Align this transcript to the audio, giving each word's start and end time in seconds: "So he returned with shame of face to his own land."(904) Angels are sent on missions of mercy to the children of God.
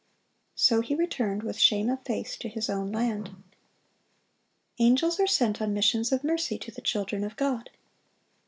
"So 0.55 0.81
he 0.81 0.95
returned 0.95 1.43
with 1.43 1.59
shame 1.59 1.87
of 1.87 2.01
face 2.03 2.35
to 2.37 2.49
his 2.49 2.71
own 2.71 2.91
land."(904) 2.91 3.35
Angels 4.79 5.19
are 5.19 5.27
sent 5.27 5.61
on 5.61 5.75
missions 5.75 6.11
of 6.11 6.23
mercy 6.23 6.57
to 6.57 6.71
the 6.71 6.81
children 6.81 7.23
of 7.23 7.35
God. 7.35 7.69